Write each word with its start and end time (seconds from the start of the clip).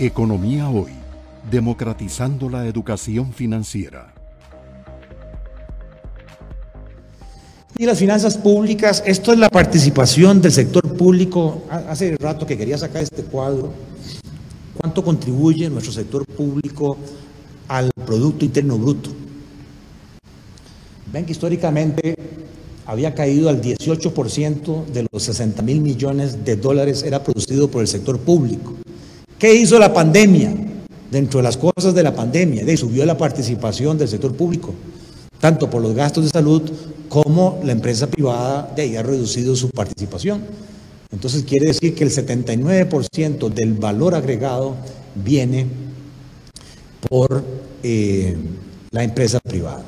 Economía 0.00 0.68
Hoy, 0.68 0.92
democratizando 1.50 2.48
la 2.48 2.68
educación 2.68 3.32
financiera. 3.32 4.14
Y 7.76 7.84
las 7.84 7.98
finanzas 7.98 8.36
públicas, 8.36 9.02
esto 9.04 9.32
es 9.32 9.40
la 9.40 9.48
participación 9.48 10.40
del 10.40 10.52
sector 10.52 10.96
público. 10.96 11.64
Hace 11.68 12.16
rato 12.16 12.46
que 12.46 12.56
quería 12.56 12.78
sacar 12.78 13.02
este 13.02 13.24
cuadro. 13.24 13.72
¿Cuánto 14.76 15.02
contribuye 15.02 15.68
nuestro 15.68 15.92
sector 15.92 16.24
público 16.26 16.96
al 17.66 17.90
Producto 18.06 18.44
Interno 18.44 18.78
Bruto? 18.78 19.10
Ven 21.12 21.26
que 21.26 21.32
históricamente 21.32 22.14
había 22.86 23.16
caído 23.16 23.48
al 23.48 23.60
18% 23.60 24.86
de 24.86 25.08
los 25.10 25.24
60 25.24 25.60
mil 25.62 25.80
millones 25.80 26.44
de 26.44 26.54
dólares 26.54 27.02
era 27.02 27.24
producido 27.24 27.68
por 27.68 27.82
el 27.82 27.88
sector 27.88 28.20
público. 28.20 28.77
¿Qué 29.38 29.54
hizo 29.54 29.78
la 29.78 29.94
pandemia? 29.94 30.52
Dentro 31.12 31.38
de 31.38 31.44
las 31.44 31.56
cosas 31.56 31.94
de 31.94 32.02
la 32.02 32.12
pandemia, 32.12 32.64
de 32.64 32.76
subió 32.76 33.06
la 33.06 33.16
participación 33.16 33.96
del 33.96 34.08
sector 34.08 34.34
público, 34.34 34.74
tanto 35.40 35.70
por 35.70 35.80
los 35.80 35.94
gastos 35.94 36.24
de 36.24 36.30
salud 36.30 36.62
como 37.08 37.60
la 37.62 37.70
empresa 37.70 38.08
privada 38.08 38.72
de 38.74 38.82
ahí 38.82 38.96
ha 38.96 39.02
reducido 39.04 39.54
su 39.54 39.70
participación. 39.70 40.42
Entonces 41.12 41.44
quiere 41.44 41.66
decir 41.66 41.94
que 41.94 42.02
el 42.02 42.10
79% 42.10 43.48
del 43.48 43.74
valor 43.74 44.16
agregado 44.16 44.74
viene 45.14 45.66
por 47.08 47.44
eh, 47.84 48.36
la 48.90 49.04
empresa 49.04 49.38
privada. 49.38 49.84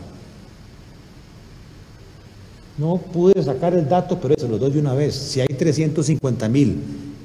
No 2.79 2.99
pude 2.99 3.43
sacar 3.43 3.75
el 3.75 3.89
dato, 3.89 4.19
pero 4.21 4.37
se 4.39 4.49
lo 4.49 4.59
doy 4.59 4.71
de 4.71 4.79
una 4.79 4.95
vez. 4.95 5.15
Si 5.17 5.41
hay 5.41 5.49
350 5.49 6.49
mil 6.49 6.79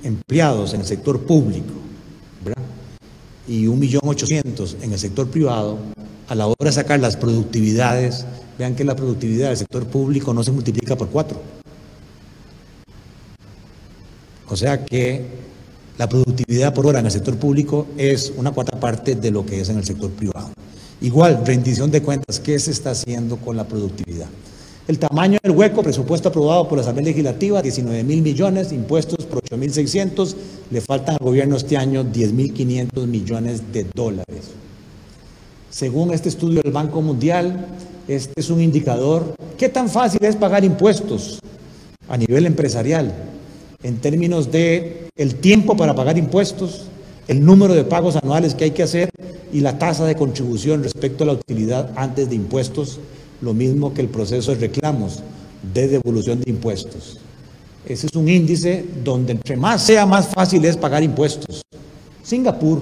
empleados 0.04 0.74
en 0.74 0.82
el 0.82 0.88
sector 0.88 1.22
público 1.22 1.85
y 3.48 3.66
1.800.000 3.66 4.84
en 4.84 4.92
el 4.92 5.00
sector 5.00 5.30
privado, 5.30 5.78
a 6.28 6.36
la 6.36 6.48
hora 6.48 6.56
de 6.60 6.72
sacar 6.72 7.00
las 7.00 7.18
productividades, 7.18 8.26
vean 8.58 8.76
que 8.76 8.84
la 8.84 8.96
productividad 8.96 9.50
del 9.50 9.58
sector 9.58 9.86
público 9.88 10.34
no 10.34 10.44
se 10.44 10.52
multiplica 10.52 10.96
por 10.96 11.10
cuatro. 11.10 11.42
O 14.48 14.56
sea 14.56 14.86
que 14.86 15.26
la 15.98 16.08
productividad 16.08 16.74
por 16.74 16.86
hora 16.86 17.00
en 17.00 17.06
el 17.06 17.12
sector 17.12 17.38
público 17.38 17.88
es 17.98 18.34
una 18.36 18.52
cuarta 18.52 18.80
parte 18.80 19.16
de 19.16 19.32
lo 19.32 19.46
que 19.46 19.62
es 19.62 19.70
en 19.70 19.78
el 19.78 19.86
sector 19.86 20.12
privado. 20.12 20.52
Igual, 21.02 21.46
rendición 21.46 21.92
de 21.92 22.02
cuentas, 22.02 22.40
¿qué 22.40 22.58
se 22.60 22.72
está 22.72 22.92
haciendo 22.92 23.38
con 23.38 23.58
la 23.58 23.68
productividad? 23.68 24.28
El 24.88 25.00
tamaño 25.00 25.40
del 25.42 25.52
hueco, 25.52 25.82
presupuesto 25.82 26.30
aprobado 26.30 26.68
por 26.68 26.78
la 26.78 26.84
Asamblea 26.84 27.08
Legislativa, 27.08 27.60
19 27.60 28.04
mil 28.04 28.22
millones, 28.22 28.72
impuestos 28.72 29.26
por 29.26 29.40
8 29.40 29.58
mil 29.58 29.74
600, 29.74 30.36
le 30.70 30.80
faltan 30.80 31.18
al 31.20 31.26
gobierno 31.26 31.56
este 31.56 31.76
año 31.76 32.04
10 32.04 32.34
mil 32.34 32.54
500 32.54 33.08
millones 33.08 33.74
de 33.74 33.88
dólares. 33.96 34.52
Según 35.72 36.14
este 36.14 36.30
estudio 36.30 36.62
del 36.62 36.72
Banco 36.72 37.02
Mundial, 37.02 37.66
este 38.08 38.40
es 38.40 38.52
un 38.52 38.62
indicador. 38.62 39.34
¿Qué 39.58 39.70
tan 39.70 39.90
fácil 39.90 40.24
es 40.24 40.36
pagar 40.36 40.64
impuestos 40.64 41.40
a 42.08 42.16
nivel 42.16 42.46
empresarial? 42.46 43.12
En 43.82 43.98
términos 43.98 44.52
de 44.52 45.08
el 45.16 45.34
tiempo 45.34 45.76
para 45.76 45.96
pagar 45.96 46.20
impuestos, 46.20 46.84
el 47.28 47.44
número 47.44 47.74
de 47.74 47.86
pagos 47.86 48.18
anuales 48.18 48.54
que 48.54 48.66
hay 48.66 48.72
que 48.72 48.84
hacer 48.84 49.10
y 49.52 49.62
la 49.62 49.80
tasa 49.80 50.06
de 50.06 50.16
contribución 50.16 50.84
respecto 50.84 51.24
a 51.24 51.28
la 51.28 51.34
utilidad 51.34 51.92
antes 51.96 52.30
de 52.30 52.36
impuestos 52.36 53.00
lo 53.42 53.54
mismo 53.54 53.94
que 53.94 54.02
el 54.02 54.08
proceso 54.08 54.54
de 54.54 54.62
reclamos 54.62 55.20
de 55.74 55.88
devolución 55.88 56.42
de 56.42 56.50
impuestos. 56.52 57.18
Ese 57.86 58.08
es 58.08 58.16
un 58.16 58.28
índice 58.28 58.84
donde 59.04 59.34
entre 59.34 59.56
más 59.56 59.84
sea, 59.84 60.06
más 60.06 60.28
fácil 60.28 60.66
es 60.66 60.76
pagar 60.76 61.04
impuestos. 61.04 61.62
Singapur, 62.24 62.82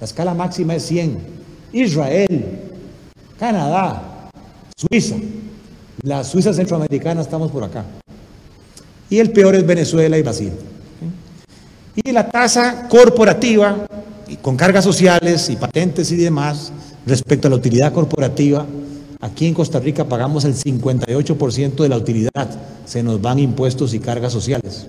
la 0.00 0.04
escala 0.04 0.32
máxima 0.34 0.76
es 0.76 0.84
100. 0.84 1.18
Israel, 1.72 2.60
Canadá, 3.38 4.30
Suiza. 4.76 5.16
La 6.02 6.24
Suiza 6.24 6.52
centroamericana 6.52 7.20
estamos 7.20 7.50
por 7.50 7.64
acá. 7.64 7.84
Y 9.08 9.18
el 9.18 9.30
peor 9.32 9.56
es 9.56 9.66
Venezuela 9.66 10.16
y 10.16 10.22
Brasil. 10.22 10.52
Y 11.96 12.12
la 12.12 12.30
tasa 12.30 12.88
corporativa, 12.88 13.86
con 14.40 14.56
cargas 14.56 14.84
sociales 14.84 15.50
y 15.50 15.56
patentes 15.56 16.12
y 16.12 16.16
demás, 16.16 16.72
respecto 17.04 17.48
a 17.48 17.50
la 17.50 17.56
utilidad 17.56 17.92
corporativa, 17.92 18.64
Aquí 19.20 19.46
en 19.46 19.54
Costa 19.54 19.78
Rica 19.80 20.08
pagamos 20.08 20.44
el 20.44 20.54
58% 20.54 21.82
de 21.82 21.88
la 21.88 21.98
utilidad, 21.98 22.48
se 22.86 23.02
nos 23.02 23.20
van 23.20 23.38
impuestos 23.38 23.92
y 23.92 23.98
cargas 23.98 24.32
sociales. 24.32 24.86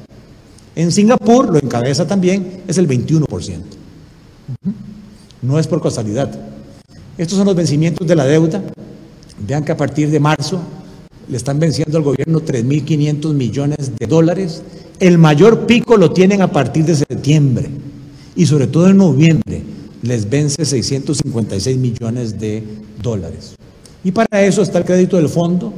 En 0.74 0.92
Singapur, 0.92 1.50
lo 1.52 1.60
encabeza 1.60 2.08
también, 2.08 2.62
es 2.66 2.78
el 2.78 2.88
21%. 2.88 3.60
No 5.42 5.60
es 5.60 5.68
por 5.68 5.82
casualidad. 5.82 6.32
Estos 7.18 7.38
son 7.38 7.48
los 7.48 7.56
vencimientos 7.56 8.08
de 8.08 8.16
la 8.16 8.26
deuda. 8.26 8.64
Vean 9.46 9.66
que 9.66 9.74
a 9.74 9.78
partir 9.78 10.10
de 10.10 10.20
marzo 10.20 10.62
le 11.28 11.36
están 11.36 11.60
venciendo 11.60 11.98
al 11.98 12.04
gobierno 12.04 12.40
3.500 12.40 13.34
millones 13.34 13.92
de 13.98 14.08
dólares. 14.08 14.62
El 15.00 15.18
mayor 15.18 15.66
pico 15.66 15.98
lo 15.98 16.12
tienen 16.12 16.42
a 16.42 16.52
partir 16.52 16.86
de 16.86 16.96
septiembre 16.96 17.70
y 18.36 18.46
sobre 18.46 18.68
todo 18.68 18.88
en 18.88 18.98
noviembre 18.98 19.64
les 20.04 20.30
vence 20.30 20.64
656 20.64 21.78
millones 21.78 22.40
de 22.40 22.64
dólares. 23.02 23.56
Y 24.04 24.12
para 24.12 24.42
eso 24.42 24.62
está 24.62 24.80
el 24.80 24.86
crédito 24.86 25.18
del 25.18 25.30
fondo. 25.30 25.72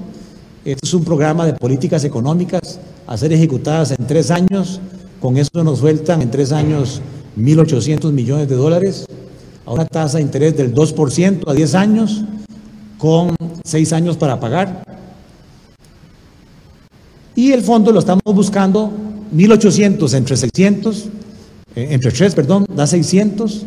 Este 0.63 0.85
es 0.85 0.93
un 0.93 1.03
programa 1.03 1.45
de 1.45 1.53
políticas 1.53 2.03
económicas 2.05 2.79
a 3.05 3.17
ser 3.17 3.33
ejecutadas 3.33 3.91
en 3.91 4.07
tres 4.07 4.31
años. 4.31 4.79
Con 5.19 5.37
eso 5.37 5.63
nos 5.63 5.79
sueltan 5.79 6.21
en 6.21 6.31
tres 6.31 6.51
años 6.51 7.01
1.800 7.37 8.11
millones 8.11 8.47
de 8.47 8.55
dólares 8.55 9.05
a 9.65 9.73
una 9.73 9.85
tasa 9.85 10.17
de 10.17 10.23
interés 10.23 10.55
del 10.57 10.73
2% 10.73 11.49
a 11.49 11.53
10 11.53 11.75
años, 11.75 12.23
con 12.97 13.35
seis 13.63 13.93
años 13.93 14.17
para 14.17 14.39
pagar. 14.39 14.83
Y 17.35 17.51
el 17.51 17.61
fondo 17.61 17.91
lo 17.91 17.99
estamos 17.99 18.23
buscando 18.25 18.91
1.800 19.35 20.13
entre 20.13 20.37
600, 20.37 21.05
eh, 21.75 21.87
entre 21.91 22.11
3, 22.11 22.35
perdón, 22.35 22.65
da 22.73 22.85
600, 22.85 23.65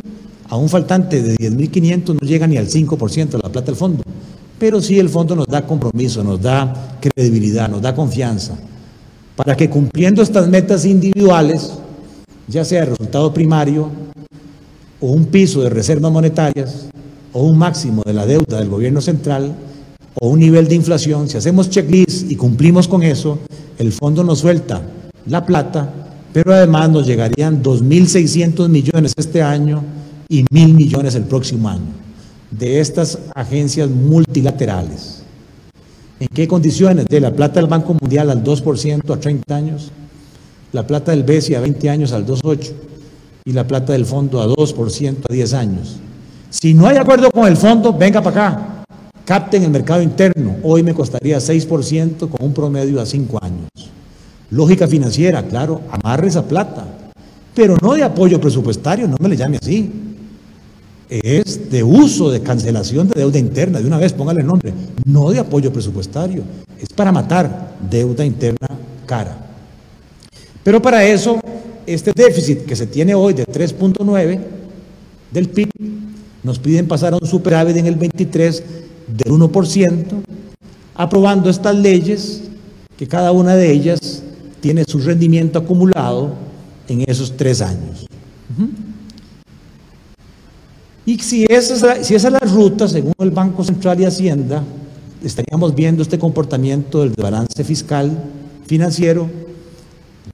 a 0.48 0.56
un 0.56 0.68
faltante 0.68 1.22
de 1.22 1.36
10.500 1.36 2.14
no 2.20 2.20
llega 2.20 2.46
ni 2.46 2.56
al 2.56 2.68
5% 2.68 3.30
de 3.30 3.38
la 3.38 3.48
plata 3.48 3.66
del 3.66 3.76
fondo. 3.76 4.02
Pero 4.58 4.80
sí 4.80 4.98
el 4.98 5.08
fondo 5.08 5.36
nos 5.36 5.46
da 5.46 5.66
compromiso, 5.66 6.24
nos 6.24 6.40
da 6.40 6.96
credibilidad, 7.00 7.68
nos 7.68 7.82
da 7.82 7.94
confianza, 7.94 8.56
para 9.34 9.54
que 9.54 9.68
cumpliendo 9.68 10.22
estas 10.22 10.48
metas 10.48 10.86
individuales, 10.86 11.72
ya 12.48 12.64
sea 12.64 12.84
el 12.84 12.90
resultado 12.90 13.34
primario, 13.34 13.90
o 15.00 15.08
un 15.08 15.26
piso 15.26 15.60
de 15.60 15.68
reservas 15.68 16.10
monetarias, 16.10 16.86
o 17.34 17.42
un 17.42 17.58
máximo 17.58 18.02
de 18.02 18.14
la 18.14 18.24
deuda 18.24 18.58
del 18.58 18.70
gobierno 18.70 19.02
central, 19.02 19.54
o 20.18 20.28
un 20.28 20.38
nivel 20.38 20.66
de 20.68 20.74
inflación, 20.74 21.28
si 21.28 21.36
hacemos 21.36 21.68
checklist 21.68 22.30
y 22.30 22.36
cumplimos 22.36 22.88
con 22.88 23.02
eso, 23.02 23.38
el 23.78 23.92
fondo 23.92 24.24
nos 24.24 24.38
suelta 24.38 24.80
la 25.26 25.44
plata, 25.44 25.92
pero 26.32 26.54
además 26.54 26.88
nos 26.88 27.06
llegarían 27.06 27.62
2.600 27.62 28.70
millones 28.70 29.12
este 29.18 29.42
año 29.42 29.82
y 30.30 30.44
1.000 30.44 30.72
millones 30.72 31.14
el 31.14 31.24
próximo 31.24 31.68
año 31.68 32.05
de 32.50 32.80
estas 32.80 33.18
agencias 33.34 33.88
multilaterales. 33.90 35.22
¿En 36.18 36.28
qué 36.28 36.48
condiciones? 36.48 37.06
De 37.06 37.20
la 37.20 37.32
plata 37.32 37.60
del 37.60 37.68
Banco 37.68 37.94
Mundial 38.00 38.30
al 38.30 38.42
2% 38.42 39.14
a 39.14 39.20
30 39.20 39.54
años, 39.56 39.90
la 40.72 40.86
plata 40.86 41.12
del 41.12 41.24
BESI 41.24 41.54
a 41.54 41.60
20 41.60 41.90
años 41.90 42.12
al 42.12 42.26
2,8% 42.26 42.72
y 43.44 43.52
la 43.52 43.66
plata 43.66 43.92
del 43.92 44.06
fondo 44.06 44.40
a 44.40 44.46
2% 44.46 45.16
a 45.28 45.32
10 45.32 45.54
años. 45.54 45.96
Si 46.50 46.74
no 46.74 46.86
hay 46.86 46.96
acuerdo 46.96 47.30
con 47.30 47.46
el 47.46 47.56
fondo, 47.56 47.92
venga 47.92 48.22
para 48.22 48.46
acá, 48.46 48.84
capten 49.24 49.64
el 49.64 49.70
mercado 49.70 50.00
interno. 50.00 50.56
Hoy 50.62 50.82
me 50.82 50.94
costaría 50.94 51.38
6% 51.38 52.30
con 52.30 52.44
un 52.44 52.54
promedio 52.54 53.00
a 53.00 53.06
5 53.06 53.38
años. 53.42 53.68
Lógica 54.50 54.86
financiera, 54.88 55.42
claro, 55.42 55.82
amarre 55.90 56.28
esa 56.28 56.46
plata, 56.46 56.86
pero 57.54 57.76
no 57.82 57.94
de 57.94 58.04
apoyo 58.04 58.40
presupuestario, 58.40 59.06
no 59.06 59.16
me 59.20 59.28
le 59.28 59.36
llame 59.36 59.58
así 59.60 60.05
es 61.08 61.70
de 61.70 61.82
uso, 61.82 62.30
de 62.30 62.40
cancelación 62.42 63.08
de 63.08 63.20
deuda 63.20 63.38
interna, 63.38 63.80
de 63.80 63.86
una 63.86 63.98
vez 63.98 64.12
póngale 64.12 64.40
el 64.40 64.46
nombre, 64.46 64.72
no 65.04 65.30
de 65.30 65.38
apoyo 65.38 65.72
presupuestario, 65.72 66.42
es 66.80 66.88
para 66.88 67.12
matar 67.12 67.76
deuda 67.90 68.24
interna 68.24 68.68
cara. 69.06 69.38
Pero 70.62 70.82
para 70.82 71.04
eso, 71.04 71.40
este 71.86 72.12
déficit 72.14 72.64
que 72.64 72.74
se 72.74 72.86
tiene 72.86 73.14
hoy 73.14 73.34
de 73.34 73.46
3.9 73.46 74.40
del 75.30 75.48
PIB, 75.48 75.70
nos 76.42 76.58
piden 76.58 76.86
pasar 76.88 77.12
a 77.12 77.18
un 77.20 77.26
superávit 77.26 77.76
en 77.76 77.86
el 77.86 77.94
23 77.94 78.62
del 79.06 79.32
1%, 79.32 80.04
aprobando 80.94 81.50
estas 81.50 81.76
leyes, 81.76 82.42
que 82.96 83.06
cada 83.06 83.32
una 83.32 83.54
de 83.54 83.70
ellas 83.70 84.22
tiene 84.60 84.84
su 84.84 84.98
rendimiento 84.98 85.58
acumulado 85.58 86.34
en 86.88 87.04
esos 87.06 87.36
tres 87.36 87.60
años. 87.60 88.06
Y 91.06 91.18
si 91.20 91.46
esa, 91.48 91.74
es 91.74 91.82
la, 91.82 92.04
si 92.04 92.16
esa 92.16 92.28
es 92.28 92.32
la 92.32 92.40
ruta, 92.40 92.88
según 92.88 93.14
el 93.20 93.30
Banco 93.30 93.62
Central 93.62 94.00
y 94.00 94.04
Hacienda, 94.04 94.64
estaríamos 95.22 95.72
viendo 95.74 96.02
este 96.02 96.18
comportamiento 96.18 97.00
del 97.00 97.10
balance 97.16 97.62
fiscal 97.62 98.10
financiero 98.66 99.30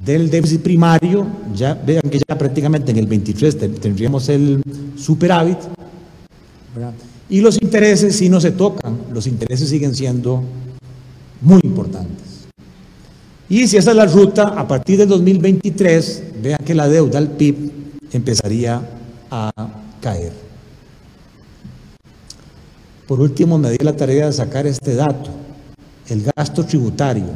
del 0.02 0.30
déficit 0.30 0.62
primario, 0.62 1.26
ya 1.54 1.74
vean 1.74 2.02
que 2.10 2.18
ya 2.18 2.36
prácticamente 2.36 2.90
en 2.90 2.98
el 2.98 3.06
23 3.06 3.58
tendríamos 3.80 4.28
el 4.30 4.62
superávit, 4.96 5.58
y 7.28 7.40
los 7.40 7.60
intereses 7.60 8.16
si 8.16 8.28
no 8.28 8.40
se 8.40 8.50
tocan, 8.52 8.98
los 9.12 9.26
intereses 9.26 9.68
siguen 9.68 9.94
siendo 9.94 10.42
muy 11.42 11.60
importantes. 11.62 12.46
Y 13.48 13.68
si 13.68 13.76
esa 13.76 13.90
es 13.90 13.96
la 13.96 14.06
ruta, 14.06 14.48
a 14.48 14.66
partir 14.66 14.98
del 14.98 15.08
2023, 15.08 16.22
vean 16.42 16.60
que 16.64 16.74
la 16.74 16.88
deuda 16.88 17.18
al 17.18 17.28
PIB 17.28 17.70
empezaría 18.12 18.80
a 19.30 19.52
caer. 20.00 20.41
Por 23.12 23.20
último, 23.20 23.58
me 23.58 23.70
di 23.70 23.76
la 23.84 23.94
tarea 23.94 24.24
de 24.24 24.32
sacar 24.32 24.66
este 24.66 24.94
dato, 24.94 25.28
el 26.08 26.22
gasto 26.34 26.64
tributario. 26.64 27.26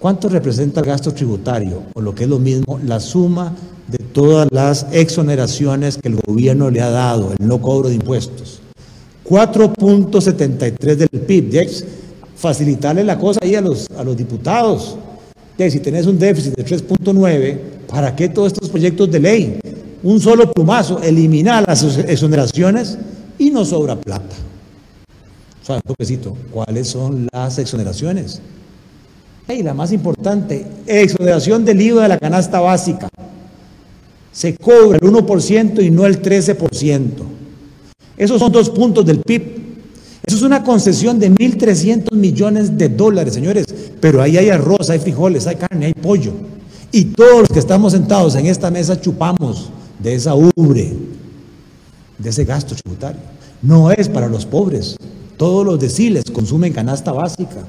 ¿Cuánto 0.00 0.28
representa 0.28 0.80
el 0.80 0.86
gasto 0.86 1.14
tributario? 1.14 1.84
O 1.94 2.00
lo 2.00 2.12
que 2.12 2.24
es 2.24 2.28
lo 2.28 2.40
mismo, 2.40 2.80
la 2.84 2.98
suma 2.98 3.54
de 3.86 3.98
todas 3.98 4.48
las 4.50 4.86
exoneraciones 4.90 5.98
que 5.98 6.08
el 6.08 6.16
gobierno 6.16 6.68
le 6.68 6.80
ha 6.80 6.90
dado, 6.90 7.32
el 7.38 7.46
no 7.46 7.62
cobro 7.62 7.90
de 7.90 7.94
impuestos. 7.94 8.60
4.73 9.24 10.96
del 10.96 11.08
PIB. 11.08 11.84
facilitarle 12.34 13.04
la 13.04 13.16
cosa 13.16 13.38
ahí 13.40 13.54
a 13.54 13.60
los, 13.60 13.88
a 13.96 14.02
los 14.02 14.16
diputados. 14.16 14.96
si 15.56 15.78
tenés 15.78 16.06
un 16.06 16.18
déficit 16.18 16.56
de 16.56 16.66
3.9, 16.66 17.58
¿para 17.86 18.16
qué 18.16 18.28
todos 18.28 18.52
estos 18.52 18.68
proyectos 18.68 19.12
de 19.12 19.20
ley? 19.20 19.60
Un 20.02 20.20
solo 20.20 20.52
plumazo, 20.52 21.00
eliminar 21.00 21.62
las 21.68 21.84
exoneraciones 21.84 22.98
y 23.38 23.52
no 23.52 23.64
sobra 23.64 23.94
plata. 23.94 24.34
O 25.68 25.72
un 25.74 26.36
¿cuáles 26.50 26.88
son 26.88 27.28
las 27.32 27.58
exoneraciones? 27.58 28.40
Y 29.48 29.62
la 29.62 29.74
más 29.74 29.92
importante, 29.92 30.66
exoneración 30.86 31.64
del 31.64 31.80
IVA 31.80 32.04
de 32.04 32.08
la 32.08 32.18
canasta 32.18 32.60
básica. 32.60 33.08
Se 34.32 34.56
cobra 34.56 34.98
el 35.00 35.08
1% 35.08 35.84
y 35.84 35.90
no 35.90 36.06
el 36.06 36.22
13%. 36.22 37.10
Esos 38.16 38.38
son 38.38 38.50
dos 38.50 38.70
puntos 38.70 39.04
del 39.04 39.20
PIB. 39.20 39.62
Eso 40.24 40.36
es 40.36 40.42
una 40.42 40.62
concesión 40.62 41.18
de 41.18 41.30
1.300 41.30 42.12
millones 42.12 42.78
de 42.78 42.88
dólares, 42.88 43.34
señores. 43.34 43.66
Pero 44.00 44.22
ahí 44.22 44.36
hay 44.38 44.48
arroz, 44.48 44.88
hay 44.90 45.00
frijoles, 45.00 45.46
hay 45.46 45.56
carne, 45.56 45.86
hay 45.86 45.94
pollo. 45.94 46.32
Y 46.90 47.06
todos 47.06 47.40
los 47.40 47.48
que 47.48 47.58
estamos 47.58 47.92
sentados 47.92 48.34
en 48.36 48.46
esta 48.46 48.70
mesa 48.70 49.00
chupamos 49.00 49.70
de 49.98 50.14
esa 50.14 50.34
ubre, 50.34 50.92
de 52.18 52.30
ese 52.30 52.44
gasto 52.44 52.74
tributario. 52.74 53.20
No 53.60 53.90
es 53.90 54.08
para 54.08 54.28
los 54.28 54.46
pobres. 54.46 54.96
Todos 55.42 55.66
los 55.66 55.80
deciles 55.80 56.30
consumen 56.30 56.72
canasta 56.72 57.10
básica. 57.10 57.66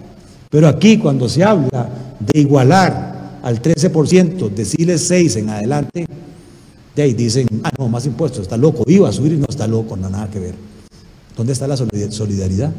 Pero 0.52 0.68
aquí 0.68 1.00
cuando 1.00 1.28
se 1.28 1.44
habla 1.44 1.90
de 2.20 2.40
igualar 2.40 3.40
al 3.42 3.64
13%, 3.64 4.52
deciles 4.52 5.08
6 5.08 5.38
en 5.38 5.50
adelante, 5.50 6.06
de 6.96 7.02
ahí 7.02 7.16
dicen, 7.16 7.48
ah, 7.64 7.72
no, 7.76 7.90
más 7.90 8.06
impuestos, 8.06 8.44
está 8.44 8.58
loco, 8.58 8.84
iba 8.86 9.10
a 9.10 9.12
subir 9.12 9.34
y 9.34 9.38
no 9.38 9.48
está 9.50 9.66
loco, 9.66 9.98
no 9.98 10.08
nada 10.08 10.30
que 10.30 10.38
ver. 10.38 10.54
¿Dónde 11.36 11.54
está 11.54 11.68
la 11.68 11.76
solidaridad? 11.76 12.72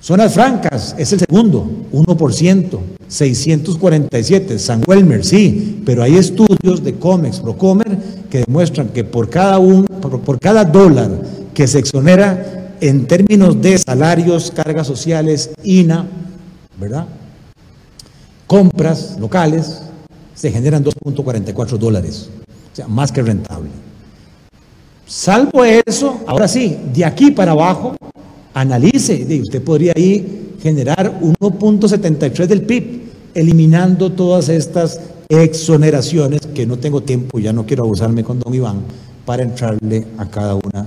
Zonas 0.00 0.32
francas 0.32 0.94
es 0.96 1.12
el 1.12 1.18
segundo, 1.18 1.68
1%, 1.92 2.78
647, 3.08 4.60
San 4.60 4.84
Welmer, 4.86 5.24
sí, 5.24 5.82
pero 5.84 6.04
hay 6.04 6.14
estudios 6.18 6.84
de 6.84 6.94
COMEX, 6.94 7.40
Procomer, 7.40 7.98
que 8.30 8.44
demuestran 8.46 8.90
que 8.90 9.02
por 9.02 9.28
cada, 9.28 9.58
un, 9.58 9.86
por 9.86 10.38
cada 10.38 10.64
dólar 10.64 11.10
que 11.52 11.66
se 11.66 11.80
exonera 11.80 12.53
en 12.80 13.06
términos 13.06 13.60
de 13.60 13.78
salarios, 13.78 14.50
cargas 14.50 14.86
sociales, 14.86 15.50
INA, 15.62 16.06
¿verdad? 16.78 17.06
Compras 18.46 19.16
locales, 19.18 19.82
se 20.34 20.50
generan 20.50 20.84
2.44 20.84 21.78
dólares. 21.78 22.28
O 22.72 22.76
sea, 22.76 22.88
más 22.88 23.12
que 23.12 23.22
rentable. 23.22 23.70
Salvo 25.06 25.64
eso, 25.64 26.20
ahora 26.26 26.48
sí, 26.48 26.76
de 26.92 27.04
aquí 27.04 27.30
para 27.30 27.52
abajo, 27.52 27.96
analice, 28.54 29.26
usted 29.42 29.62
podría 29.62 29.92
ahí 29.94 30.56
generar 30.62 31.20
1.73 31.20 32.46
del 32.46 32.62
PIB, 32.62 33.02
eliminando 33.34 34.12
todas 34.12 34.48
estas 34.48 35.00
exoneraciones 35.28 36.40
que 36.54 36.66
no 36.66 36.78
tengo 36.78 37.02
tiempo, 37.02 37.38
ya 37.38 37.52
no 37.52 37.66
quiero 37.66 37.84
abusarme 37.84 38.24
con 38.24 38.40
don 38.40 38.54
Iván, 38.54 38.82
para 39.24 39.42
entrarle 39.42 40.06
a 40.18 40.26
cada 40.26 40.54
una 40.54 40.86